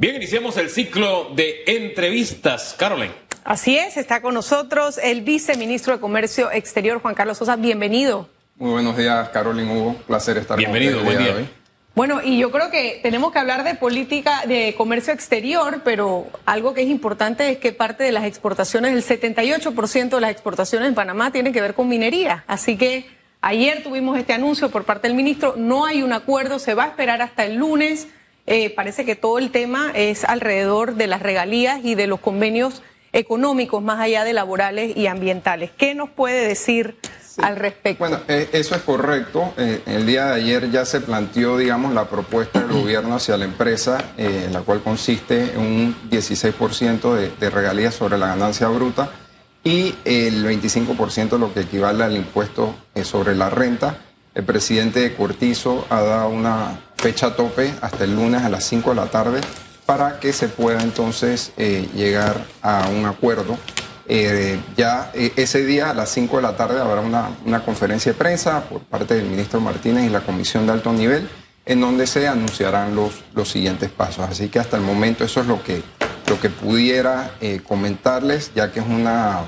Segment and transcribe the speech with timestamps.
[0.00, 2.76] Bien, iniciamos el ciclo de entrevistas.
[2.78, 3.10] Carolyn.
[3.42, 7.56] Así es, está con nosotros el viceministro de Comercio Exterior, Juan Carlos Sosa.
[7.56, 8.28] Bienvenido.
[8.54, 9.96] Muy buenos días, Carolyn Hugo.
[10.06, 11.54] Placer estar Bienvenido, con Bienvenido, buen día.
[11.96, 16.74] Bueno, y yo creo que tenemos que hablar de política de comercio exterior, pero algo
[16.74, 20.94] que es importante es que parte de las exportaciones, el 78% de las exportaciones en
[20.94, 22.44] Panamá tienen que ver con minería.
[22.46, 23.10] Así que
[23.40, 26.86] ayer tuvimos este anuncio por parte del ministro, no hay un acuerdo, se va a
[26.86, 28.06] esperar hasta el lunes.
[28.50, 32.82] Eh, parece que todo el tema es alrededor de las regalías y de los convenios
[33.12, 35.70] económicos más allá de laborales y ambientales.
[35.76, 36.96] ¿Qué nos puede decir
[37.42, 37.98] al respecto?
[37.98, 39.52] Bueno, eh, eso es correcto.
[39.58, 43.44] Eh, el día de ayer ya se planteó, digamos, la propuesta del gobierno hacia la
[43.44, 49.10] empresa, en la cual consiste en un 16% de, de regalías sobre la ganancia bruta
[49.62, 53.98] y el 25% lo que equivale al impuesto sobre la renta.
[54.38, 58.94] El presidente Cortizo ha dado una fecha tope hasta el lunes a las 5 de
[58.96, 59.40] la tarde
[59.84, 63.58] para que se pueda entonces eh, llegar a un acuerdo.
[64.06, 68.12] Eh, ya eh, ese día a las 5 de la tarde habrá una, una, conferencia
[68.12, 71.28] de prensa por parte del ministro Martínez y la comisión de alto nivel
[71.66, 74.24] en donde se anunciarán los, los siguientes pasos.
[74.30, 75.82] Así que hasta el momento eso es lo que,
[76.28, 77.32] lo que pudiera
[77.66, 79.40] comentarles, ya que es una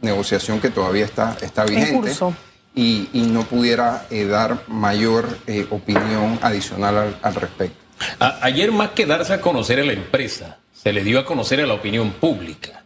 [0.00, 2.14] negociación que todavía está, está vigente
[2.74, 7.76] y, no pudiera eh, dar mayor eh, opinión adicional al, respecto.
[8.18, 11.66] ayer más que darse a conocer a la empresa, se le dio a conocer a
[11.66, 12.84] la opinión pública.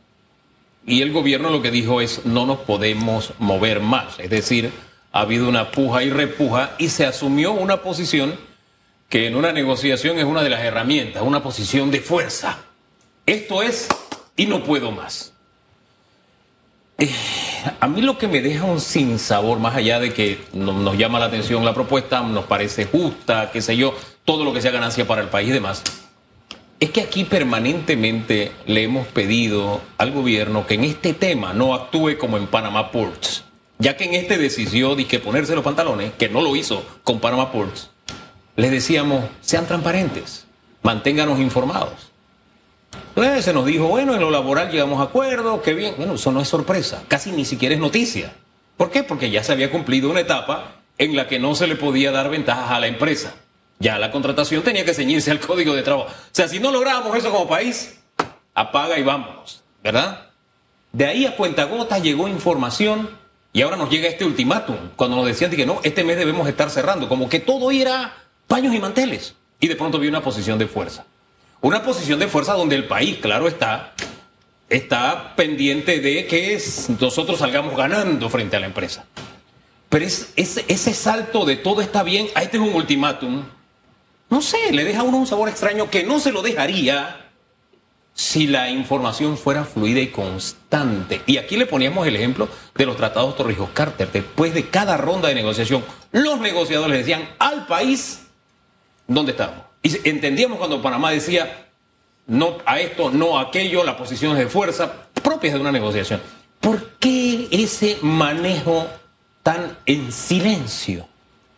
[0.87, 4.19] Y el gobierno lo que dijo es no nos podemos mover más.
[4.19, 4.73] Es decir,
[5.13, 8.35] ha habido una puja y repuja y se asumió una posición
[9.09, 12.59] que en una negociación es una de las herramientas, una posición de fuerza.
[13.25, 13.89] Esto es
[14.37, 15.34] y no puedo más.
[16.98, 17.11] Eh,
[17.81, 21.27] a mí lo que me deja un sinsabor, más allá de que nos llama la
[21.27, 25.23] atención la propuesta, nos parece justa, qué sé yo, todo lo que sea ganancia para
[25.23, 25.83] el país y demás,
[26.78, 32.17] es que aquí permanentemente le hemos pedido al gobierno que en este tema no actúe
[32.19, 33.45] como en Panama Ports,
[33.79, 37.20] ya que en este decidió de que ponerse los pantalones, que no lo hizo con
[37.20, 37.90] Panama Ports,
[38.57, 40.46] les decíamos, sean transparentes,
[40.83, 42.14] manténganos informados.
[43.41, 45.95] Se nos dijo, bueno, en lo laboral llegamos a acuerdo, qué bien.
[45.97, 48.33] Bueno, eso no es sorpresa, casi ni siquiera es noticia.
[48.77, 49.03] ¿Por qué?
[49.03, 52.31] Porque ya se había cumplido una etapa en la que no se le podía dar
[52.31, 53.35] ventajas a la empresa.
[53.79, 56.09] Ya la contratación tenía que ceñirse al código de trabajo.
[56.09, 57.99] O sea, si no lográbamos eso como país,
[58.55, 60.31] apaga y vámonos, ¿verdad?
[60.93, 63.11] De ahí a cuentagotas llegó información
[63.53, 66.71] y ahora nos llega este ultimátum, cuando nos decían que no, este mes debemos estar
[66.71, 68.15] cerrando, como que todo era
[68.49, 69.35] paños y manteles.
[69.61, 71.05] Y de pronto vi una posición de fuerza.
[71.64, 73.95] Una posición de fuerza donde el país, claro está,
[74.69, 76.63] está pendiente de que
[77.01, 79.07] nosotros salgamos ganando frente a la empresa.
[79.89, 83.45] Pero es, ese salto de todo está bien, a este es un ultimátum,
[84.29, 87.30] no sé, le deja a uno un sabor extraño que no se lo dejaría
[88.13, 91.23] si la información fuera fluida y constante.
[91.25, 94.13] Y aquí le poníamos el ejemplo de los tratados Torrijos-Carter.
[94.13, 95.83] Después de cada ronda de negociación,
[96.13, 98.27] los negociadores decían al país
[99.07, 99.73] dónde estamos.
[99.84, 101.68] Y entendíamos cuando Panamá decía
[102.27, 106.20] no a esto, no a aquello, las posiciones de fuerza propias de una negociación.
[106.61, 108.86] ¿Por qué ese manejo
[109.42, 111.08] tan en silencio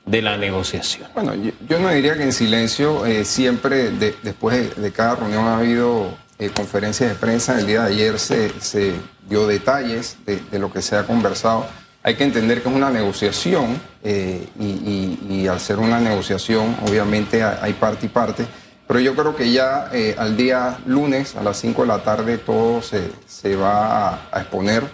[0.04, 1.08] de la negociación?
[1.14, 1.34] Bueno,
[1.68, 6.50] yo, no diría que en silencio, eh, siempre después de, cada reunión ha habido eh,
[6.50, 7.58] conferencias de prensa.
[7.58, 8.94] El día de ayer se,
[9.28, 11.66] dio detalles de, lo que se ha conversado.
[12.06, 17.72] Hay que entender que es una negociación eh, y, al ser una negociación, obviamente hay
[17.72, 18.46] parte y parte.
[18.86, 22.38] Pero yo creo que ya eh, al día lunes a las 5 de la tarde
[22.38, 24.84] todo se, se va a, exponer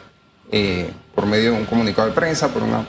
[0.51, 2.87] eh, por medio de un comunicado de prensa, por una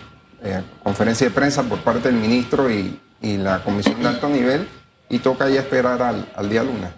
[0.81, 4.69] conferencia de prensa por parte del ministro y, y, la comisión de alto nivel.
[5.09, 6.91] Y toca ya esperar al, al día lunes.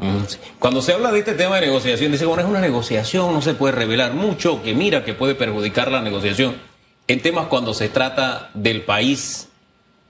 [0.59, 3.56] Cuando se habla de este tema de negociación, dice, bueno, es una negociación, no se
[3.56, 6.53] puede revelar mucho, que mira que puede perjudicar la negociación
[7.08, 9.50] en temas cuando se trata del país,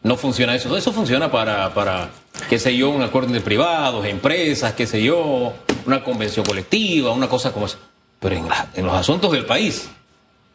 [0.03, 0.75] no funciona eso.
[0.77, 2.09] Eso funciona para, para
[2.49, 5.53] qué sé yo, un acuerdo entre privados, empresas, qué sé yo,
[5.85, 7.79] una convención colectiva, una cosa como esa.
[8.19, 8.35] Pero
[8.73, 9.89] en los asuntos del país,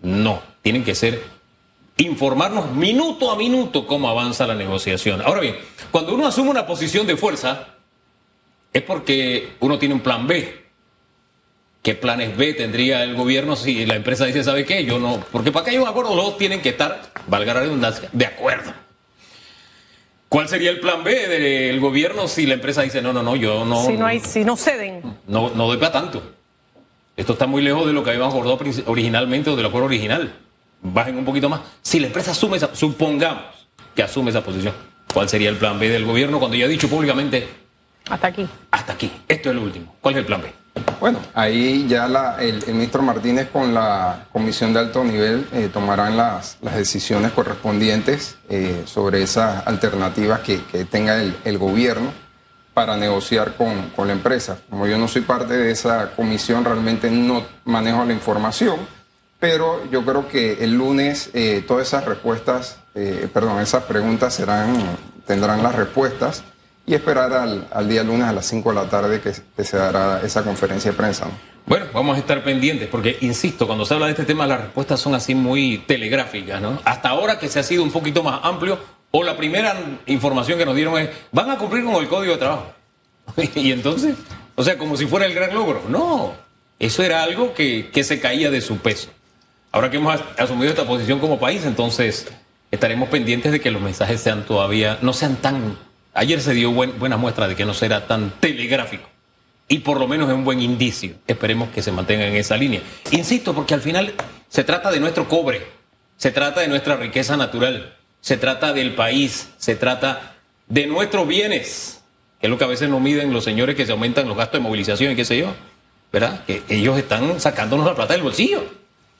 [0.03, 0.41] no.
[0.63, 1.23] Tienen que ser
[1.97, 5.21] informarnos minuto a minuto cómo avanza la negociación.
[5.21, 5.57] Ahora bien,
[5.91, 7.69] cuando uno asume una posición de fuerza,
[8.73, 10.60] es porque uno tiene un plan B.
[11.82, 14.85] ¿Qué planes B tendría el gobierno si la empresa dice, ¿sabe qué?
[14.85, 15.25] Yo no.
[15.32, 18.27] Porque para que haya un acuerdo, los dos tienen que estar, valga la redundancia, de
[18.27, 18.73] acuerdo.
[20.29, 23.65] ¿Cuál sería el plan B del gobierno si la empresa dice, no, no, no, yo
[23.65, 23.85] no.
[23.85, 25.03] Si no, hay, si no ceden.
[25.27, 26.23] No, no doy para tanto.
[27.17, 30.33] Esto está muy lejos de lo que habíamos acordado originalmente o del acuerdo original.
[30.83, 31.62] Bajen un poquito más.
[31.83, 33.43] Si la empresa asume esa, supongamos
[33.94, 34.75] que asume esa posición,
[35.12, 37.49] ¿cuál sería el plan B del gobierno cuando ya ha dicho públicamente,
[38.09, 38.47] Hasta aquí.
[38.71, 39.11] Hasta aquí.
[39.26, 39.97] Esto es lo último.
[40.00, 40.60] ¿Cuál es el plan B?
[41.00, 46.17] Bueno, ahí ya la, el, ministro Martínez con la comisión de alto nivel eh, tomarán
[46.17, 50.59] las, decisiones correspondientes eh, sobre esas alternativas que,
[50.91, 52.12] tenga el, el, gobierno
[52.75, 54.59] para negociar con, la empresa.
[54.69, 58.79] Como yo no soy parte de esa comisión, realmente no manejo la información,
[59.38, 62.79] pero yo creo que el lunes eh, todas esas respuestas,
[63.33, 64.43] perdón, esas preguntas
[65.26, 66.44] tendrán las respuestas
[66.91, 69.33] y esperar al, día lunes a las 5 de la tarde que,
[69.63, 71.29] se dará esa conferencia de prensa.
[71.65, 74.99] Bueno, vamos a estar pendientes porque, insisto, cuando se habla de este tema las respuestas
[74.99, 76.81] son así muy telegráficas, ¿no?
[76.85, 78.77] Hasta ahora que se ha sido un poquito más amplio
[79.13, 79.73] o la primera
[80.07, 82.73] información que nos dieron es, van a cumplir con el código de trabajo.
[83.55, 84.17] y entonces,
[84.57, 85.83] o sea, como si fuera el gran logro.
[85.89, 86.33] No,
[86.81, 89.11] eso era algo que, que se caía de su peso.
[89.71, 92.27] Ahora que hemos asumido esta posición como país, entonces
[92.73, 95.79] estaremos pendientes de que los mensajes sean todavía, no sean tan
[96.15, 99.09] Ayer se dio buena muestra de que no será tan telegráfico.
[99.69, 101.15] Y por lo menos es un buen indicio.
[101.27, 102.83] Esperemos que se mantenga en esa línea.
[103.12, 104.12] Insisto, porque al final
[104.49, 105.65] se trata de nuestro cobre,
[106.17, 110.35] se trata de nuestra riqueza natural, se trata del país, se trata
[110.67, 112.03] de nuestros bienes,
[112.41, 114.61] que es lo que a veces no miden los señores que se aumentan los gastos
[114.61, 115.55] de movilización y qué sé yo,
[116.12, 116.45] ¿verdad?
[116.45, 118.65] Que ellos están sacándonos la plata del bolsillo.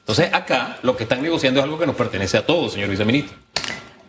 [0.01, 3.37] Entonces acá lo que están negociando es algo que nos pertenece a todos, señor viceministro.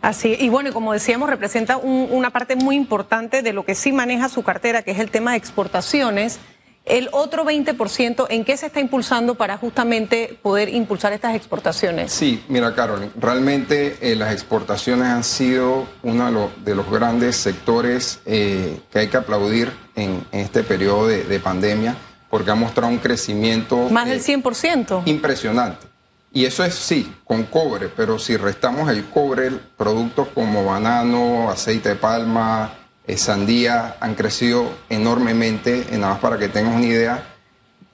[0.01, 4.29] Así, y bueno, como decíamos, representa una parte muy importante de lo que sí maneja
[4.29, 6.39] su cartera, que es el tema de exportaciones.
[6.85, 12.11] El otro 20%, ¿en qué se está impulsando para justamente poder impulsar estas exportaciones?
[12.11, 18.79] Sí, mira, Carolyn, realmente eh, las exportaciones han sido uno de los, grandes sectores eh,
[18.91, 21.95] que hay que aplaudir en, este periodo de, pandemia,
[22.31, 23.87] porque ha mostrado un crecimiento.
[23.91, 25.01] Más del 100%.
[25.05, 25.90] Eh, impresionante.
[26.33, 31.89] Y eso es sí, con cobre, pero si restamos el cobre, productos como banano, aceite
[31.89, 32.71] de palma,
[33.05, 35.85] eh, sandía han crecido enormemente.
[35.91, 37.23] Nada más para que tengas una idea,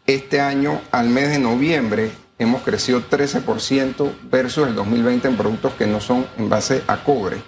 [0.06, 5.88] este año, al mes de noviembre, hemos crecido 13% versus el 2020 en productos que
[5.88, 7.42] no son en base a cobre,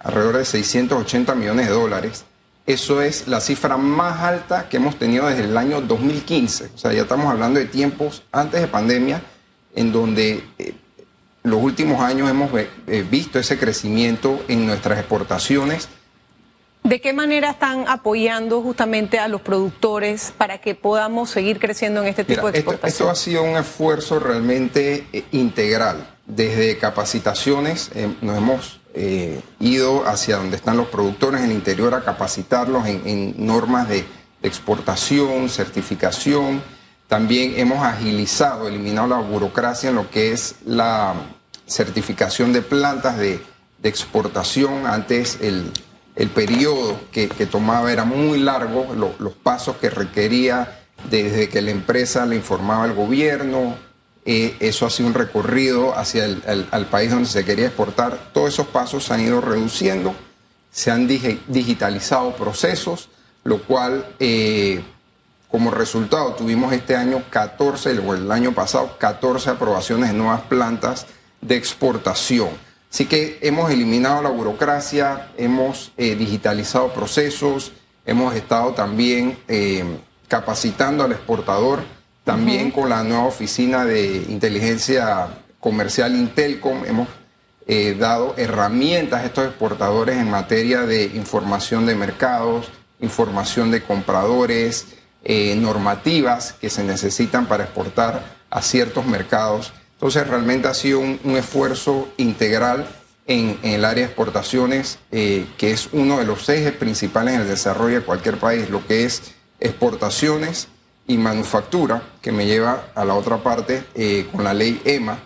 [0.00, 2.24] alrededor de 680 millones de dólares.
[2.66, 6.72] Eso es la cifra más alta que hemos tenido desde el año 2015.
[6.74, 9.22] O sea, ya estamos hablando de tiempos antes de pandemia
[9.74, 10.74] en donde eh,
[11.42, 15.88] los últimos años hemos eh, visto ese crecimiento en nuestras exportaciones.
[16.82, 22.08] ¿De qué manera están apoyando justamente a los productores para que podamos seguir creciendo en
[22.08, 22.92] este tipo de exportaciones?
[22.92, 26.10] Esto, ha sido un esfuerzo realmente eh, integral.
[26.26, 27.90] Desde capacitaciones
[28.22, 28.80] nos hemos
[29.60, 34.06] ido hacia donde están los productores en el interior a capacitarlos en normas de
[34.42, 36.62] exportación, certificación,
[37.14, 41.14] también hemos agilizado, eliminado la burocracia en lo que es la
[41.64, 43.40] certificación de plantas de,
[43.84, 44.84] exportación.
[44.84, 45.70] Antes el,
[46.30, 52.34] periodo que, tomaba era muy largo, los pasos que requería desde que la empresa le
[52.34, 53.76] informaba al gobierno,
[54.24, 58.32] eh, eso ha sido un recorrido hacia el país donde se quería exportar.
[58.32, 60.16] Todos esos pasos se han ido reduciendo,
[60.72, 63.08] se han digitalizado procesos,
[63.44, 64.82] lo cual eh,
[65.54, 71.06] como resultado, tuvimos este año 14, o el año pasado, 14 aprobaciones de nuevas plantas
[71.40, 72.48] de exportación.
[72.90, 77.70] Así que hemos eliminado la burocracia, hemos eh, digitalizado procesos,
[78.04, 79.84] hemos estado también eh,
[80.26, 81.84] capacitando al exportador,
[82.24, 85.28] también con la nueva oficina de inteligencia
[85.60, 87.06] comercial Intelcom, hemos
[87.68, 94.86] eh, dado herramientas a estos exportadores en materia de información de mercados, información de compradores,
[95.26, 99.72] eh, normativas que se necesitan para exportar a ciertos mercados.
[99.94, 102.86] Entonces realmente ha sido un, esfuerzo integral
[103.26, 107.48] en, el área de exportaciones, eh, que es uno de los ejes principales en el
[107.48, 110.68] desarrollo de cualquier país, lo que es exportaciones
[111.06, 115.20] y manufactura, que me lleva a la otra parte eh, con la ley EMA,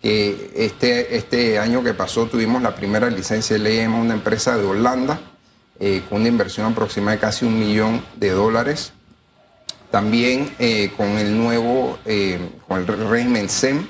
[0.00, 4.56] que este, este año que pasó tuvimos la primera licencia de ley EMA, una empresa
[4.56, 5.20] de Holanda,
[6.08, 8.92] con una inversión aproximada de casi un millón de dólares
[9.92, 13.86] también eh, con el nuevo, eh, con el régimen SEM.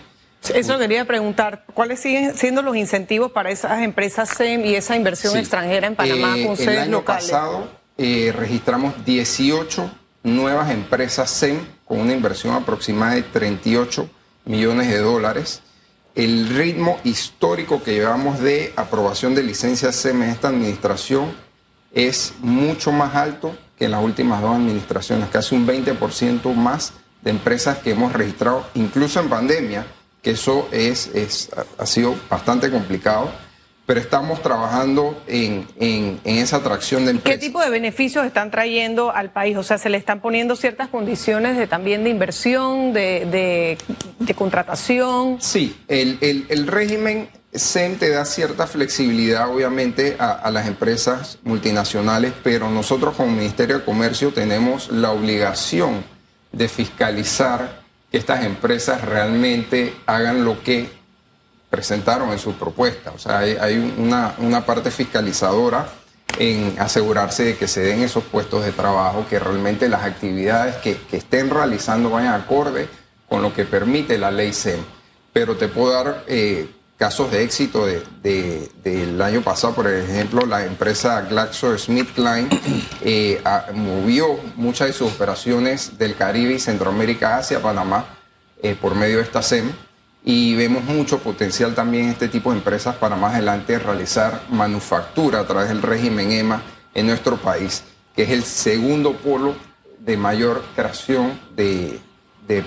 [0.52, 5.37] Eso quería preguntar, ¿cuáles siguen siendo los incentivos para esas empresas SEM y esa inversión
[5.37, 7.28] extranjera en Panamá eh, con sedes locales?
[7.28, 9.90] El año pasado registramos 18
[10.25, 14.11] nuevas empresas SEM con una inversión aproximada de 38
[14.47, 15.62] millones de dólares.
[16.16, 21.32] El ritmo histórico que llevamos de aprobación de licencias SEM en esta administración
[21.92, 27.79] es mucho más alto en las últimas dos administraciones, casi un 20% más de empresas
[27.79, 29.87] que hemos registrado, incluso en pandemia,
[30.23, 33.31] que eso es, es, ha sido bastante complicado.
[33.85, 35.67] pero estamos trabajando en,
[36.25, 37.41] esa atracción de empresas.
[37.41, 39.57] ¿Qué tipo de beneficios están trayendo al país?
[39.57, 43.77] O sea, ¿se le están poniendo ciertas condiciones de también de inversión, de,
[44.37, 45.39] contratación?
[45.41, 53.14] Sí, el, régimen SEM te da cierta flexibilidad, obviamente, a, las empresas multinacionales, pero nosotros
[53.14, 56.02] como Ministerio de Comercio tenemos la obligación
[56.50, 60.90] de fiscalizar que estas empresas realmente hagan lo que
[61.68, 63.12] presentaron en su propuesta.
[63.12, 65.87] O sea, hay, una, parte fiscalizadora
[66.38, 70.99] en asegurarse de que se den esos puestos de trabajo, que realmente las actividades que,
[71.12, 72.88] estén realizando vayan acorde
[73.28, 74.80] con lo que permite la ley SEM.
[75.35, 76.68] Pero te puedo dar eh,
[77.02, 82.49] casos de éxito de, del año pasado, por ejemplo, la empresa GlaxoSmithKline
[83.00, 83.42] eh,
[83.75, 88.04] movió muchas de sus operaciones del Caribe y Centroamérica hacia Panamá
[88.62, 89.73] eh, por medio de esta SEM
[90.25, 95.40] y vemos mucho potencial también en este tipo de empresas para más adelante realizar manufactura
[95.40, 96.62] a través del régimen EMA
[96.94, 97.82] en nuestro país,
[98.14, 99.56] que es el segundo polo
[99.99, 101.99] de mayor creación de,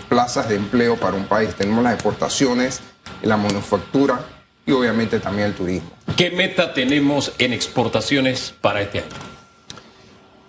[0.10, 1.56] plazas de empleo para un país.
[1.56, 2.82] Tenemos las exportaciones,
[3.24, 4.26] la manufactura
[4.66, 5.90] y obviamente también el turismo.
[6.18, 9.10] ¿Qué meta tenemos en exportaciones para este año?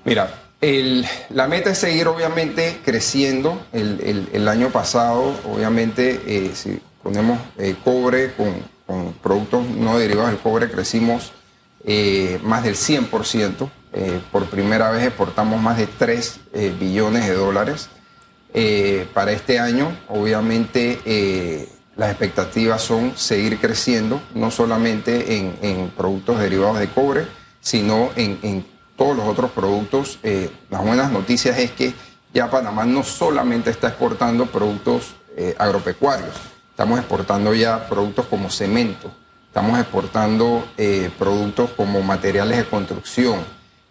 [0.04, 0.30] Mira,
[1.30, 3.60] la meta es seguir obviamente creciendo.
[3.72, 10.70] El, año pasado, obviamente, eh, si ponemos eh, cobre con, productos no derivados del cobre,
[10.70, 11.32] crecimos
[11.84, 13.70] eh, más del 100%.
[13.92, 16.40] Eh, por primera vez exportamos más de 3
[16.78, 17.88] billones de dólares.
[19.12, 21.00] para este año, obviamente,
[21.96, 27.26] las expectativas son seguir creciendo, no solamente en, productos derivados de cobre,
[27.60, 30.18] sino en, en todos los otros productos.
[30.70, 31.94] las buenas noticias es que
[32.34, 35.16] ya Panamá no solamente está exportando productos
[35.58, 36.34] agropecuarios,
[36.76, 39.10] Estamos exportando ya productos como cemento,
[39.46, 43.38] estamos exportando eh, productos como materiales de construcción,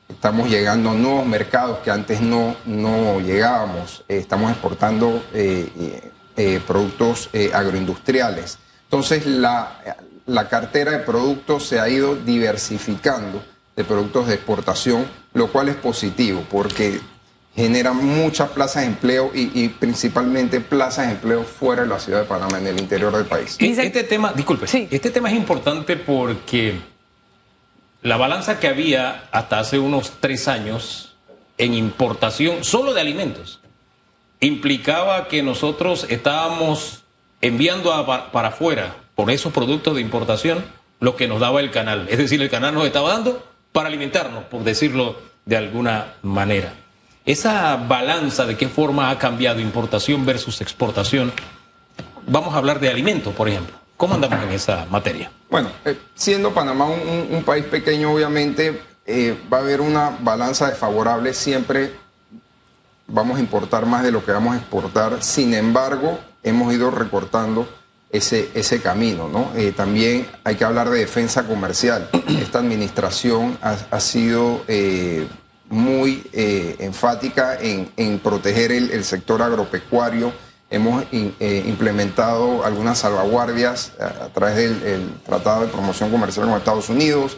[0.07, 5.19] estamos llegando a nuevos mercados que antes no, no llegábamos, eh, estamos exportando
[6.37, 8.57] eh, productos agroindustriales.
[8.83, 9.79] Entonces la,
[10.25, 13.43] la cartera de productos se ha ido diversificando
[13.75, 16.99] de productos de exportación, lo cual es positivo porque
[17.55, 22.25] genera muchas plazas de empleo y, principalmente plazas de empleo fuera de la ciudad de
[22.25, 23.55] Panamá, en el interior del país.
[23.59, 26.79] Este tema, disculpe, este tema es importante porque
[28.01, 31.15] la balanza que había hasta hace unos tres años
[31.57, 33.61] en importación solo de alimentos
[34.45, 37.03] implicaba que nosotros estábamos
[37.41, 37.91] enviando
[38.31, 40.63] para afuera por esos productos de importación
[40.99, 42.07] lo que nos daba el canal.
[42.09, 46.73] Es decir, el canal nos estaba dando para alimentarnos, por decirlo de alguna manera.
[47.25, 51.33] Esa balanza de qué forma ha cambiado importación versus exportación,
[52.27, 53.75] vamos a hablar de alimentos, por ejemplo.
[53.97, 55.31] ¿Cómo andamos en esa materia?
[55.49, 61.33] Bueno, eh, siendo Panamá un, país pequeño, obviamente eh, va a haber una balanza desfavorable.
[61.33, 61.93] Siempre
[63.15, 65.23] vamos a importar más de lo que vamos a exportar.
[65.23, 67.67] Sin embargo, hemos ido recortando
[68.11, 69.27] ese, ese camino.
[69.27, 69.51] ¿no?
[69.55, 72.09] Eh, también hay que hablar de defensa comercial.
[72.27, 74.61] Esta administración ha, ha sido
[75.69, 80.31] muy eh, enfática en, proteger el, sector agropecuario.
[80.69, 87.37] Hemos eh, implementado algunas salvaguardias a, través del Tratado de Promoción Comercial con Estados Unidos,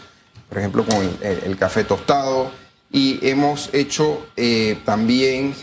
[0.50, 2.52] por ejemplo con el, café tostado,
[2.92, 5.54] y hemos hecho eh, también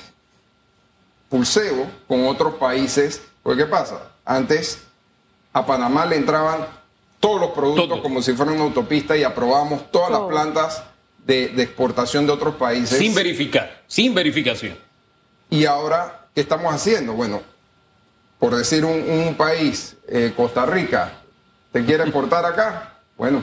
[1.34, 3.20] pulseo con otros países.
[3.42, 4.12] Porque ¿qué pasa?
[4.24, 4.84] Antes
[5.52, 6.64] a Panamá le entraban
[7.18, 10.84] todos los productos como si fueran una autopista y aprobábamos todas las plantas
[11.26, 12.96] de, exportación de otros países.
[12.96, 14.78] Sin verificar, sin verificación.
[15.50, 17.14] Y ahora, ¿qué estamos haciendo?
[17.14, 17.42] Bueno,
[18.38, 21.14] por decir un, país, eh, Costa Rica,
[21.72, 23.00] ¿te quiere exportar acá?
[23.16, 23.42] Bueno,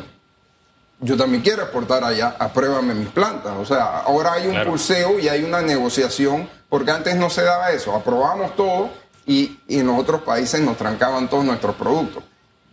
[1.01, 3.51] yo también quiero exportar allá, apruébame mis plantas.
[3.57, 7.72] O sea, ahora hay un pulseo y hay una negociación, porque antes no se daba
[7.72, 8.90] eso, aprobamos todo
[9.28, 12.24] y, y en los otros países nos trancaban todos nuestros productos.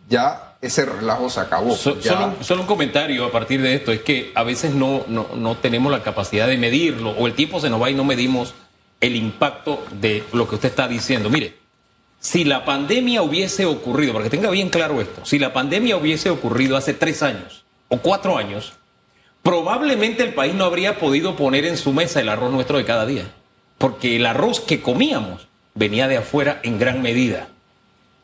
[0.08, 1.74] Ya ese relajo se acabó.
[1.74, 6.04] solo, un, comentario a partir de esto, es que a veces no, no, tenemos la
[6.04, 8.54] capacidad de medirlo, o el tiempo se nos va y no medimos
[9.00, 11.28] el impacto de lo que usted está diciendo.
[11.28, 11.56] Mire,
[12.20, 16.30] si la pandemia hubiese ocurrido, para que tenga bien claro esto, si la pandemia hubiese
[16.30, 18.74] ocurrido hace tres años o cuatro años,
[19.42, 23.04] probablemente el país no habría podido poner en su mesa el arroz nuestro de cada
[23.04, 23.32] día,
[23.78, 27.48] porque el arroz que comíamos venía de afuera en gran medida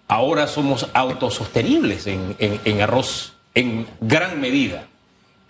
[0.09, 4.87] ahora somos autosostenibles en, arroz en gran medida.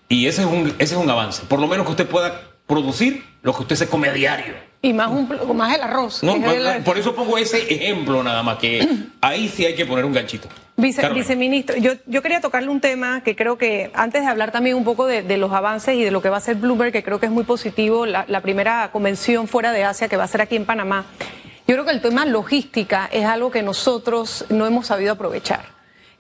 [0.09, 1.43] Y ese es, un, ese es un avance.
[1.47, 4.55] Por lo menos que usted pueda producir lo que usted se come a diario.
[4.85, 5.27] Y más, un,
[5.57, 6.21] más el arroz.
[6.85, 8.87] Por eso pongo ese ejemplo nada más, que
[9.23, 10.47] ahí sí hay que poner un ganchito.
[10.77, 14.85] viceministro, yo, yo quería tocarle un tema que creo que, antes de hablar también un
[14.85, 17.25] poco de, los avances y de lo que va a ser Bloomberg, que creo que
[17.25, 20.67] es muy positivo, la, primera convención fuera de Asia que va a ser aquí en
[20.67, 21.07] Panamá,
[21.67, 25.65] yo creo que el tema logística es algo que nosotros no hemos sabido aprovechar.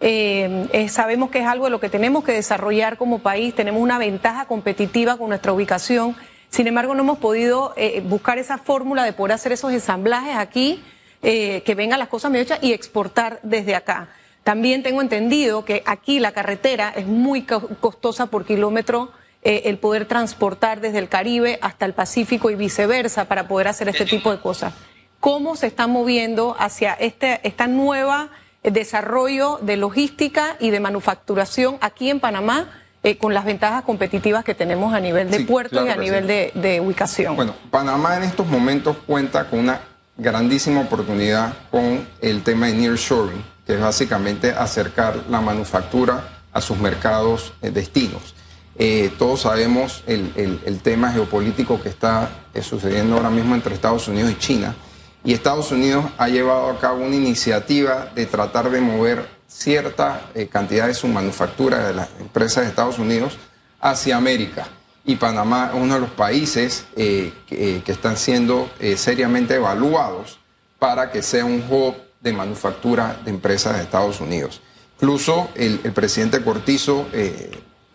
[0.00, 3.98] Eh, sabemos que es algo de lo que tenemos que desarrollar como país, tenemos una
[3.98, 6.16] ventaja competitiva con nuestra ubicación
[6.54, 10.84] sin embargo, no hemos podido eh, buscar esa fórmula de poder hacer esos ensamblajes aquí,
[11.20, 14.10] eh, que vengan las cosas medio hechas y exportar desde acá.
[14.44, 19.10] También tengo entendido que aquí la carretera es muy costosa por kilómetro
[19.42, 23.88] eh, el poder transportar desde el Caribe hasta el Pacífico y viceversa para poder hacer
[23.88, 24.74] este tipo de cosas.
[25.18, 28.30] ¿Cómo se está moviendo hacia este esta nueva
[28.62, 32.83] desarrollo de logística y de manufacturación aquí en Panamá?
[33.06, 36.80] Eh, con las ventajas competitivas que tenemos a nivel de puertos y a nivel de,
[36.82, 37.36] ubicación.
[37.36, 39.78] Bueno, Panamá en estos momentos cuenta con una
[40.16, 46.78] grandísima oportunidad con el tema de nearshoring, que es básicamente acercar la manufactura a sus
[46.78, 48.34] mercados eh, destinos.
[48.78, 52.30] Eh, todos sabemos el, tema geopolítico que está
[52.62, 54.74] sucediendo ahora mismo entre Estados Unidos y China.
[55.22, 60.48] Y Estados Unidos ha llevado a cabo una iniciativa de tratar de mover cierta eh,
[60.48, 63.38] cantidad de su manufactura de las empresas de Estados Unidos
[63.80, 64.66] hacia América.
[65.04, 70.38] Y Panamá es uno de los países eh, eh, que, están siendo seriamente evaluados
[70.78, 74.60] para que sea un hub de manufactura de empresas de Estados Unidos.
[74.96, 77.06] Incluso el, presidente Cortizo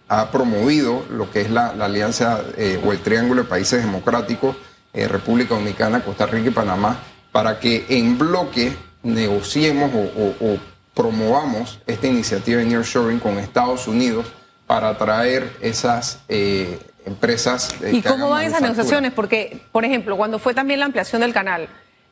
[0.08, 2.44] ha promovido lo que es la, alianza
[2.86, 4.56] o el triángulo de países democráticos,
[4.94, 7.00] República Dominicana, Costa Rica y Panamá,
[7.32, 10.60] para que en bloque negociemos o
[11.00, 14.26] promovamos esta iniciativa de nearshoring con Estados Unidos
[14.68, 17.74] para atraer esas eh, empresas.
[17.90, 19.14] ¿Y cómo van esas negociaciones?
[19.14, 21.70] Porque, por ejemplo, cuando fue también la ampliación del canal,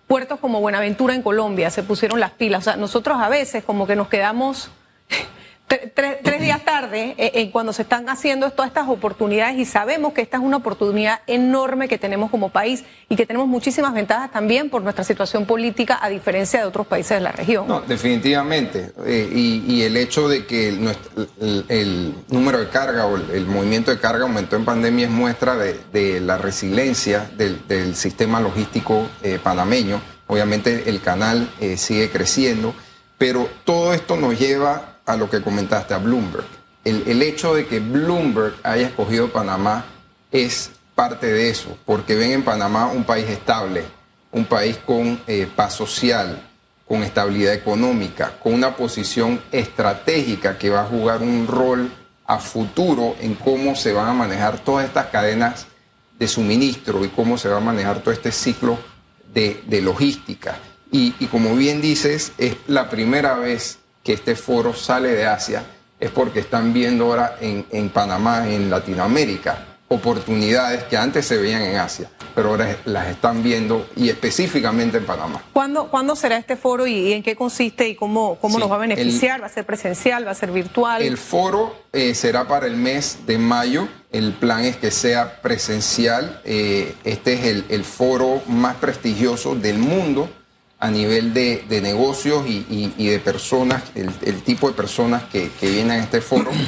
[0.08, 2.62] puertos como Buenaventura en Colombia se pusieron las pilas.
[2.62, 4.70] O sea, nosotros a veces como que nos quedamos
[5.68, 10.38] tres, días tarde, eh, cuando se están haciendo todas estas oportunidades y sabemos que esta
[10.38, 14.82] es una oportunidad enorme que tenemos como país y que tenemos muchísimas ventajas también por
[14.82, 17.68] nuestra situación política a diferencia de otros países de la región.
[17.68, 18.94] No, definitivamente.
[19.06, 24.24] Eh, y, el hecho de que el, número de carga o el, movimiento de carga
[24.24, 30.02] aumentó en pandemia es muestra de, la resiliencia del, sistema logístico eh, panameño.
[30.28, 32.74] Obviamente el canal sigue creciendo,
[33.18, 36.46] pero todo esto nos lleva a lo que comentaste, a Bloomberg.
[36.84, 39.86] El, hecho de que Bloomberg haya escogido Panamá
[40.32, 43.84] es parte de eso, porque ven en Panamá un país estable,
[44.32, 46.42] un país con eh, paz social,
[46.88, 51.92] con estabilidad económica, con una posición estratégica que va a jugar un rol
[52.26, 55.68] a futuro en cómo se van a manejar todas estas cadenas
[56.18, 58.78] de suministro y cómo se va a manejar todo este ciclo
[59.34, 60.58] de, logística.
[60.92, 65.64] Y, como bien dices, es la primera vez que este foro sale de Asia
[66.00, 71.78] es porque están viendo ahora en, Panamá, en Latinoamérica, oportunidades que antes se veían en
[71.78, 75.42] Asia, pero ahora las están viendo y específicamente en Panamá.
[75.54, 78.80] ¿Cuándo, ¿cuándo será este foro y, en qué consiste y cómo, cómo nos va a
[78.80, 79.42] beneficiar?
[79.42, 80.28] ¿Va a ser presencial?
[80.28, 81.02] ¿Va a ser virtual?
[81.02, 83.88] El foro eh, será para el mes de mayo.
[84.12, 86.42] El plan es que sea presencial.
[86.46, 90.30] Eh, este es el, el foro más prestigioso del mundo
[90.80, 96.22] a nivel de, negocios y, de personas, el, tipo de personas que, vienen a este
[96.22, 96.52] foro.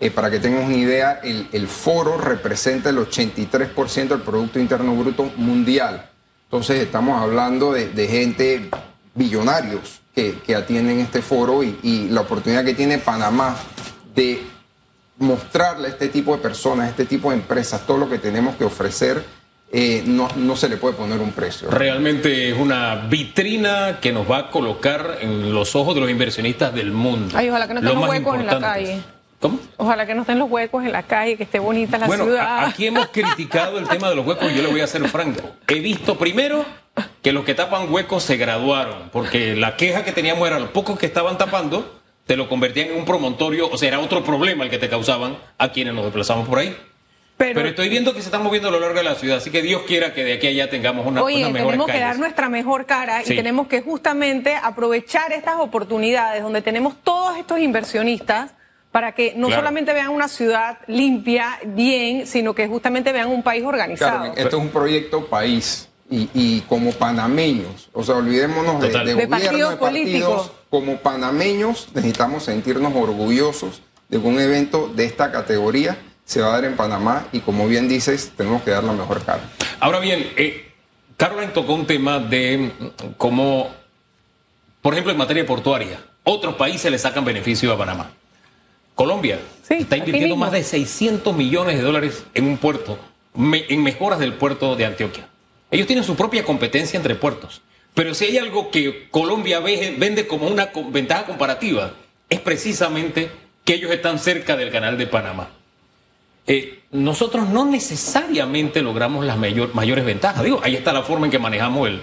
[0.00, 5.30] Eh, para que tengan una idea, el, foro representa el 83% del Producto Interno Bruto
[5.36, 6.10] mundial.
[6.42, 8.68] Entonces estamos hablando de, gente
[9.14, 13.56] billonarios que, que, atienden este foro y, y la oportunidad que tiene Panamá
[14.16, 14.42] de
[15.18, 18.56] mostrarle a este tipo de personas, a este tipo de empresas, todo lo que tenemos
[18.56, 19.24] que ofrecer
[19.76, 21.68] eh, no, no se le puede poner un precio.
[21.68, 26.72] Realmente es una vitrina que nos va a colocar en los ojos de los inversionistas
[26.72, 27.34] del mundo.
[27.36, 29.00] Ay, ojalá que no estén los huecos en la calle.
[29.40, 29.58] ¿Cómo?
[29.76, 32.66] Ojalá que no estén los huecos en la calle, que esté bonita la bueno, ciudad.
[32.66, 35.42] Aquí hemos criticado el tema de los huecos y yo le voy a ser franco.
[35.66, 36.64] He visto primero
[37.20, 40.96] que los que tapan huecos se graduaron, porque la queja que teníamos era los pocos
[41.00, 44.70] que estaban tapando, te lo convertían en un promontorio, o sea, era otro problema el
[44.70, 46.76] que te causaban a quienes nos desplazamos por ahí.
[47.36, 49.60] Pero, estoy viendo que se están moviendo a lo largo de la ciudad, así que
[49.60, 52.48] Dios quiera que de aquí a allá tengamos una, Oye, mejor tenemos que dar nuestra
[52.48, 58.52] mejor cara y tenemos que justamente aprovechar estas oportunidades donde tenemos todos estos inversionistas
[58.92, 63.64] para que no solamente vean una ciudad limpia, bien, sino que justamente vean un país
[63.64, 64.32] organizado.
[64.36, 69.76] esto es un proyecto país y, como panameños, o sea, olvidémonos de, de, gobierno, de
[69.76, 76.52] partidos, como panameños necesitamos sentirnos orgullosos de un evento de esta categoría se va a
[76.52, 79.42] dar en Panamá y como bien dices, tenemos que dar la mejor cara.
[79.80, 80.72] Ahora bien, eh,
[81.16, 82.70] Caroline tocó un tema de
[83.16, 83.70] cómo,
[84.82, 88.10] por ejemplo, en materia portuaria, otros países le sacan beneficio a Panamá.
[88.94, 92.98] Colombia Sí, está invirtiendo más de 600 millones de dólares en un puerto,
[93.34, 95.28] me- en mejoras del puerto de Antioquia.
[95.70, 97.60] Ellos tienen su propia competencia entre puertos.
[97.94, 101.92] Pero si hay algo que Colombia ve- vende como una ventaja comparativa,
[102.28, 103.30] es precisamente
[103.64, 105.48] que ellos están cerca del canal de Panamá.
[106.46, 110.44] Eh, nosotros no necesariamente logramos las mayor- mayores ventajas.
[110.44, 112.02] Digo, ahí está la forma en que manejamos el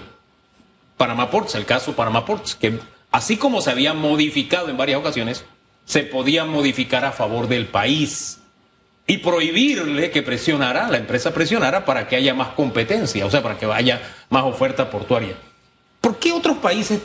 [0.96, 2.78] Panamá Ports, el caso Panamá Ports, que
[3.10, 5.44] así como se había modificado en varias ocasiones,
[5.84, 8.40] se podía modificar a favor del país
[9.06, 13.58] y prohibirle que presionara, la empresa presionara para que haya más competencia, o sea, para
[13.58, 14.00] que haya
[14.30, 15.34] más oferta portuaria.
[16.00, 17.00] ¿Por qué otros países,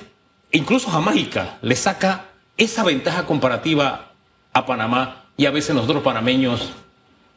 [0.52, 4.12] incluso Jamaica, le saca esa ventaja comparativa
[4.54, 6.70] a Panamá y a veces nosotros panameños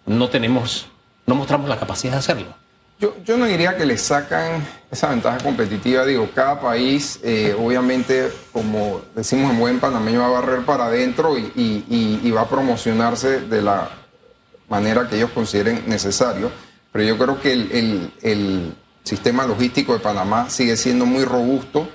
[0.07, 0.87] no tenemos,
[1.27, 2.47] no mostramos la capacidad de hacerlo?
[2.99, 6.05] Yo, yo no diría que le sacan esa ventaja competitiva.
[6.05, 11.39] Digo, cada país, eh, obviamente, como decimos en buen panameño, va a barrer para adentro
[11.39, 13.89] y, va a promocionarse de la
[14.69, 16.51] manera que ellos consideren necesario.
[16.93, 21.89] Pero yo creo que el, el- el sistema logístico de Panamá sigue siendo muy robusto,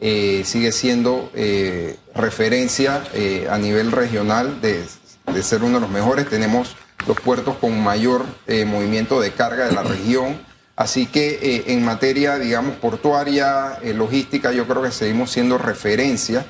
[0.00, 4.84] eh, sigue siendo eh, referencia eh, a nivel regional de,
[5.32, 6.28] de ser uno de los mejores.
[6.28, 6.74] Tenemos
[7.06, 10.38] los puertos con mayor eh, movimiento de carga de la región.
[10.76, 16.44] Así que eh, en materia, digamos, portuaria, eh, logística, yo creo que seguimos siendo referencia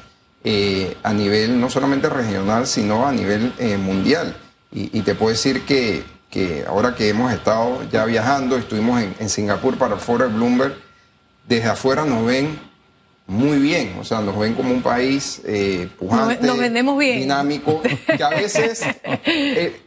[1.03, 3.53] a nivel no solamente regional, sino a nivel
[3.85, 4.35] mundial.
[4.73, 9.15] Y, y te puedo decir que, que ahora que hemos estado ya viajando, estuvimos en,
[9.19, 10.75] en Singapur para el foro de Bloomberg,
[11.47, 12.59] desde afuera nos ven
[13.27, 17.21] muy bien, o sea, nos ven como un país eh, pujante, Nos- nos vendemos bien.
[17.21, 17.83] dinámico,
[18.17, 19.83] que a veces eh,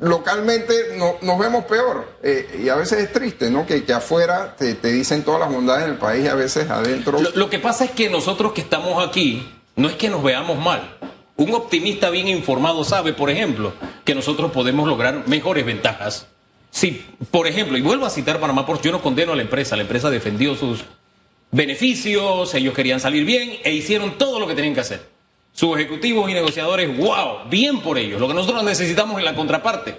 [0.00, 3.66] localmente no- nos vemos peor eh, y a veces es triste, ¿no?
[3.66, 7.18] Que, que afuera te, te dicen todas las bondades del país y a veces adentro...
[7.34, 10.96] Lo, que pasa es que nosotros que estamos aquí, no es que nos veamos mal.
[11.36, 13.72] Un optimista bien informado sabe, por ejemplo,
[14.04, 16.26] que nosotros podemos lograr mejores ventajas.
[16.70, 19.76] Si, por ejemplo, y vuelvo a citar Panamá Ports, yo no condeno a la empresa,
[19.76, 20.84] la empresa defendió sus
[21.50, 25.13] beneficios, ellos querían salir bien e hicieron todo lo que tenían que hacer.
[25.54, 28.20] Sus ejecutivos y negociadores, wow, bien por ellos.
[28.20, 29.96] Lo que nosotros necesitamos en la contraparte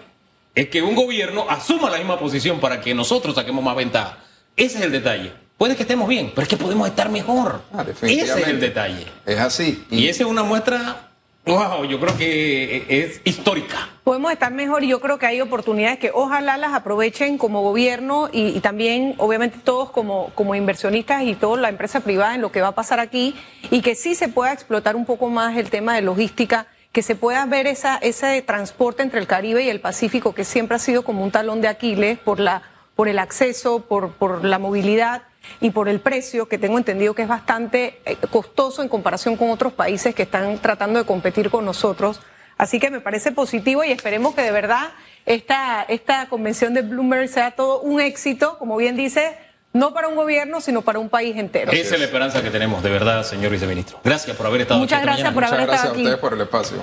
[0.53, 4.17] es que un gobierno asuma la misma posición para que nosotros saquemos más ventaja.
[4.57, 5.31] Ese es el detalle.
[5.57, 7.61] Puede que estemos bien, pero es que podemos estar mejor.
[7.73, 9.05] Ah, Ese es el detalle.
[9.25, 9.85] Es así.
[9.89, 11.04] Y esa es una muestra,
[11.45, 13.89] wow, yo creo que es histórica.
[14.03, 18.29] Podemos estar mejor y yo creo que hay oportunidades que ojalá las aprovechen como gobierno
[18.31, 22.51] y, y también obviamente todos como, como inversionistas y toda la empresa privada en lo
[22.51, 23.35] que va a pasar aquí
[23.71, 27.15] y que sí se pueda explotar un poco más el tema de logística, que se
[27.15, 31.03] pueda ver esa, ese transporte entre el Caribe y el Pacífico que siempre ha sido
[31.03, 32.61] como un talón de Aquiles por, la,
[32.95, 35.23] por el acceso, por, por la movilidad
[35.61, 39.49] y por el precio, que tengo entendido que es bastante eh, costoso en comparación con
[39.49, 42.19] otros países que están tratando de competir con nosotros.
[42.57, 44.89] Así que me parece positivo y esperemos que de verdad
[45.25, 49.37] esta, esta convención de Bloomberg sea todo un éxito, como bien dice,
[49.73, 51.71] no para un gobierno, sino para un país entero.
[51.73, 53.99] Esa es la esperanza que tenemos, de verdad, señor viceministro.
[54.03, 56.01] Gracias por haber estado Muchas aquí gracias por haber Muchas estado gracias a aquí.
[56.03, 56.77] ustedes por el espacio.